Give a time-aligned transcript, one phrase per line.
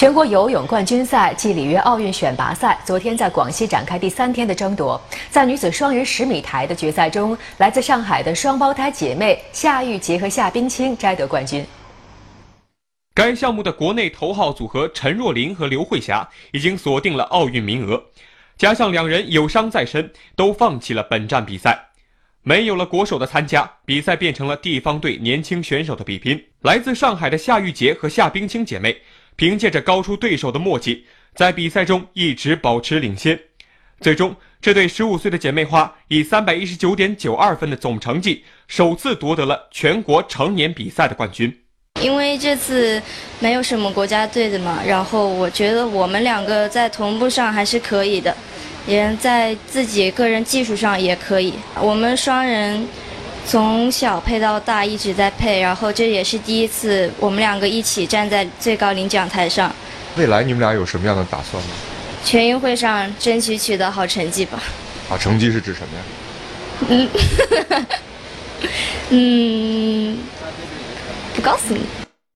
[0.00, 4.98] 全国游泳冠军赛暨里约奥运选拔赛昨天在广西展开第三天的争夺。
[5.28, 11.62] 在女子双人十米台的决赛中，来自上海的双胞胎姐妹夏玉洁和夏冰清摘得冠军。
[13.12, 18.02] 该项目的国内头号组合陈若琳和刘慧霞已经锁定了奥运名额，
[18.56, 21.78] 加上两人有伤在身，都放弃了本站比赛。
[22.42, 26.42] 没有了国手的参加，比赛变成了地方队年轻选手的比拼。
[26.62, 28.96] 来自上海的夏玉洁和夏冰清姐妹。
[29.40, 31.02] 凭借着高出对手的默契，
[31.34, 33.40] 在比赛中一直保持领先。
[33.98, 41.58] 最终，这对十五岁的姐妹花以三百一十九点九二分的总成绩，首次夺得了全国成年比赛的冠军。
[42.02, 43.00] 因为这次
[43.38, 48.36] 没有什么国家队的嘛，然后我觉得我们两个在同步上还是可以的，
[48.86, 51.54] 也在自己个人技术上也可以。
[51.80, 52.86] 我们双人。
[53.50, 59.74] 从小配到大一直在配，然后这也是第一次我们两个一起站在最高领奖台上。
[60.16, 61.70] 未来你们俩有什么样的打算吗？
[62.24, 64.62] 全运会上争取取得好成绩吧。
[65.08, 67.08] 好成绩是指什么呀？
[67.10, 67.10] 嗯，
[70.14, 70.18] 嗯，
[71.34, 71.80] 不告诉你。